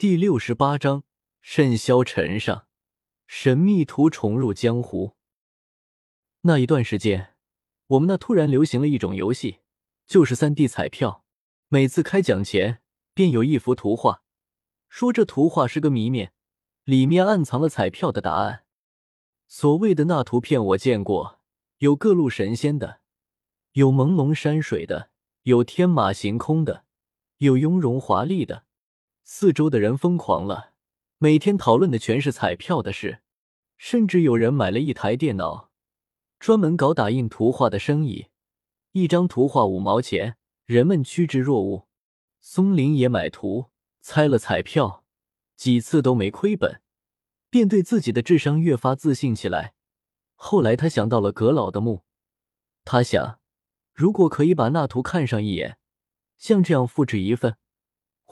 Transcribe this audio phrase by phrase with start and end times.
[0.00, 1.04] 第六十八章
[1.42, 2.66] 甚嚣尘上，
[3.26, 5.14] 神秘图重入江湖。
[6.40, 7.34] 那一段时间，
[7.88, 9.58] 我们那突然流行了一种游戏，
[10.06, 11.26] 就是三 D 彩票。
[11.68, 12.80] 每次开奖前，
[13.12, 14.22] 便有一幅图画，
[14.88, 16.32] 说这图画是个谜面，
[16.84, 18.64] 里面暗藏了彩票的答案。
[19.48, 21.40] 所谓的那图片，我见过，
[21.76, 23.00] 有各路神仙的，
[23.72, 25.10] 有朦胧山水的，
[25.42, 26.86] 有天马行空的，
[27.36, 28.64] 有雍容华丽的。
[29.32, 30.72] 四周的人疯狂了，
[31.18, 33.20] 每天讨论的全是彩票的事，
[33.78, 35.70] 甚至有人买了一台电脑，
[36.40, 38.26] 专门搞打印图画的生意。
[38.90, 41.86] 一张图画五毛钱，人们趋之若鹜。
[42.40, 43.66] 松林也买图，
[44.00, 45.04] 猜了彩票，
[45.56, 46.82] 几次都没亏本，
[47.48, 49.74] 便对自己的智商越发自信起来。
[50.34, 52.02] 后来他想到了阁老的墓，
[52.84, 53.38] 他想，
[53.94, 55.78] 如果可以把那图看上一眼，
[56.36, 57.56] 像这样复制一份。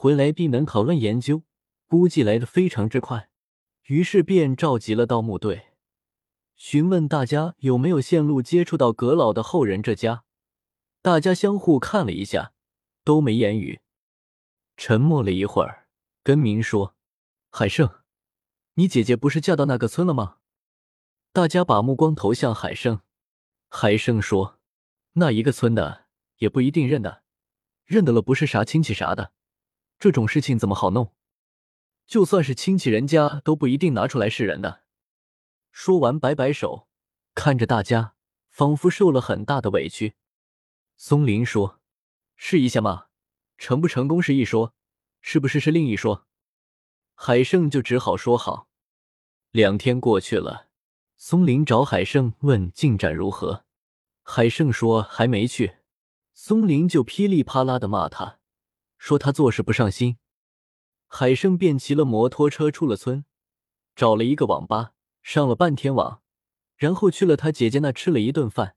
[0.01, 1.43] 回来必能讨论研究，
[1.85, 3.29] 估计来的非常之快，
[3.87, 5.73] 于是便召集了盗墓队，
[6.55, 10.23] 询问大家有没有线路接触到阁老的后人这家。
[11.01, 12.53] 大家相互看了一下，
[13.03, 13.81] 都没言语。
[14.77, 15.89] 沉默了一会儿，
[16.23, 16.95] 跟明说
[17.51, 17.89] ：“海胜，
[18.75, 20.37] 你姐姐不是嫁到那个村了吗？”
[21.33, 23.01] 大家把目光投向海胜。
[23.67, 24.59] 海胜说
[25.19, 26.05] ：“那一个村的
[26.37, 27.21] 也不一定认得，
[27.83, 29.33] 认得了不是啥亲戚啥的。”
[29.99, 31.13] 这种事情怎么好弄？
[32.07, 34.83] 就算是亲戚，人家都不一定拿出来示人的。
[35.71, 36.87] 说完，摆摆手，
[37.35, 38.15] 看着大家，
[38.49, 40.15] 仿佛受了很大的委屈。
[40.95, 41.81] 松林说
[42.37, 43.07] ：“试一下嘛，
[43.57, 44.73] 成不成功是一说，
[45.19, 46.25] 是不是是另一说。”
[47.13, 48.69] 海胜就只好说好。
[49.51, 50.69] 两天过去了，
[51.17, 53.65] 松林找海胜问进展如何，
[54.23, 55.79] 海胜说还没去，
[56.33, 58.38] 松林就噼里啪啦的骂他。
[58.99, 60.17] 说他做事不上心，
[61.07, 63.23] 海生便骑了摩托车出了村，
[63.95, 64.91] 找了一个网吧
[65.23, 66.21] 上了半天网，
[66.75, 68.75] 然后去了他姐姐那吃了一顿饭，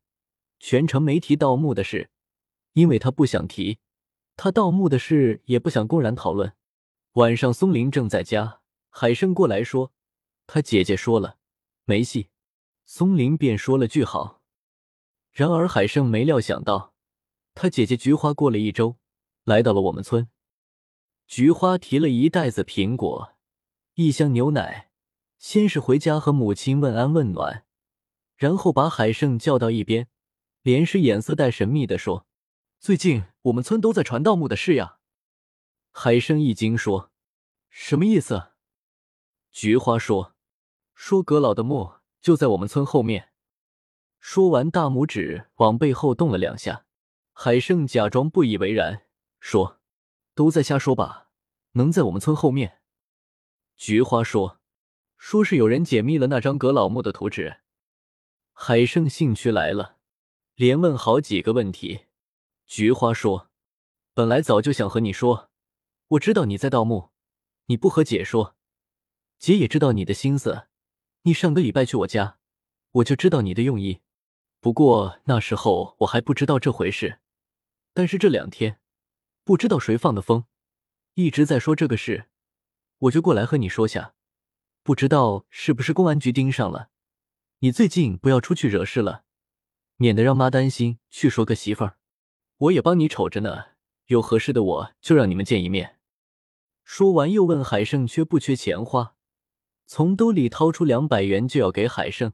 [0.61, 2.11] 全程没提盗墓的事，
[2.75, 3.81] 因为他不想提，
[4.37, 6.55] 他盗墓的事也不想公然讨论。
[7.15, 9.93] 晚上松林正在家，海生过来说
[10.47, 11.37] 他姐姐说了
[11.85, 12.31] 没戏，
[12.87, 14.41] 松林便说了句好。
[15.33, 16.95] 然而海生没料想到，
[17.55, 19.02] 他姐姐菊花过了一周。
[19.45, 20.29] 来到了我们村，
[21.27, 23.35] 菊花提了一袋子苹果，
[23.95, 24.91] 一箱牛奶，
[25.39, 27.65] 先是回家和母亲问安问暖，
[28.37, 30.07] 然后把海胜叫到一边，
[30.63, 32.27] 连是眼色带神秘的说
[32.79, 34.99] ：“最近我们村都在传盗墓的事呀。”
[35.91, 37.11] 海胜一惊说
[37.69, 38.53] ：“什么意思？”
[39.51, 40.37] 菊花说
[40.95, 43.31] ：“说阁老的墓就在我们村后面。”
[44.21, 46.87] 说完，大拇指往背后动了两下。
[47.33, 49.03] 海胜假装不以为然。
[49.43, 49.81] 说，
[50.37, 51.29] 都在瞎说吧？
[51.73, 52.81] 能在我们村后面？
[53.77, 54.61] 菊花说，
[55.19, 57.59] 说是有人解密了那张葛老墓的图纸。
[58.53, 59.99] 海胜兴趣来了，
[60.55, 62.07] 连问好几个问题。
[62.69, 63.51] 菊花说，
[64.15, 65.51] 本来早就想和你说，
[66.07, 67.11] 我知道你在盗墓，
[67.67, 68.55] 你不和姐说，
[69.41, 70.69] 姐也知道你的心思。
[71.23, 72.39] 你上个礼拜去我家，
[72.93, 74.03] 我就知道你的用意。
[74.61, 77.19] 不过那时候我还不知道这回事，
[77.93, 78.79] 但是这两天。
[79.45, 80.45] 不知道谁放的风，
[81.15, 82.27] 一直在说这个事，
[82.99, 84.15] 我就过来和你说下。
[84.85, 86.91] 不知道是不是公安局盯上了？
[87.59, 89.25] 你最近不要出去惹事了，
[89.97, 90.99] 免得让妈担心。
[91.11, 91.99] 去说个媳妇儿，
[92.59, 93.73] 我也帮你瞅着呢。
[94.07, 95.99] 有合适的，我就让你们见一面。
[96.85, 99.17] 说完，又问海胜缺不缺钱花，
[99.87, 102.33] 从兜里掏出两百元就要给海胜。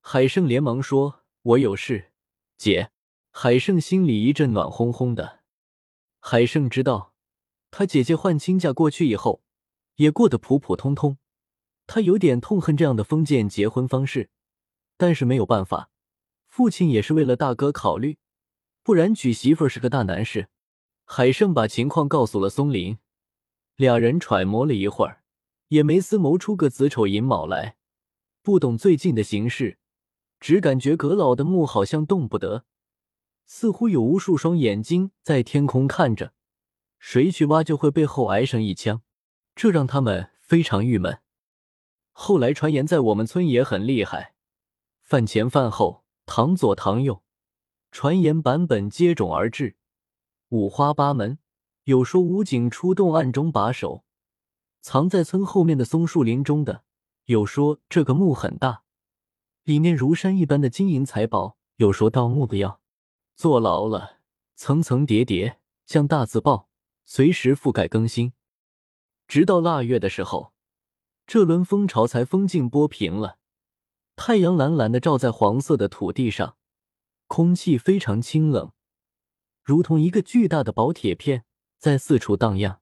[0.00, 2.12] 海胜连忙说：“我有事，
[2.56, 2.90] 姐。”
[3.30, 5.40] 海胜心里一阵暖烘烘的。
[6.28, 7.14] 海胜知道，
[7.70, 9.44] 他姐姐换亲嫁过去以后，
[9.94, 11.18] 也过得普普通通。
[11.86, 14.30] 他有点痛恨这样的封建结婚方式，
[14.96, 15.88] 但是没有办法，
[16.48, 18.18] 父亲也是为了大哥考虑，
[18.82, 20.48] 不然娶媳妇是个大难事。
[21.04, 22.98] 海胜把情况告诉了松林，
[23.76, 25.22] 俩人揣摩了一会儿，
[25.68, 27.76] 也没思谋出个子丑寅卯来。
[28.42, 29.78] 不懂最近的形势，
[30.40, 32.64] 只感觉阁老的墓好像动不得。
[33.46, 36.32] 似乎有无数双眼睛在天空看着，
[36.98, 39.02] 谁去挖就会背后挨上一枪，
[39.54, 41.20] 这让他们非常郁闷。
[42.10, 44.34] 后来传言在我们村也很厉害，
[45.02, 47.22] 饭前饭后，堂左堂右，
[47.90, 49.76] 传言版本接踵而至，
[50.48, 51.38] 五花八门。
[51.84, 54.04] 有说武警出动暗中把守，
[54.80, 56.82] 藏在村后面的松树林中的；
[57.26, 58.82] 有说这个墓很大，
[59.62, 62.80] 里面如山一般的金银财宝；有说盗墓的要。
[63.36, 64.20] 坐牢了，
[64.54, 66.70] 层层叠叠，像大字报，
[67.04, 68.32] 随时覆盖更新。
[69.28, 70.54] 直到腊月的时候，
[71.26, 73.36] 这轮风潮才风静波平了。
[74.16, 76.56] 太阳懒懒的照在黄色的土地上，
[77.26, 78.72] 空气非常清冷，
[79.62, 81.44] 如同一个巨大的薄铁片
[81.78, 82.80] 在四处荡漾。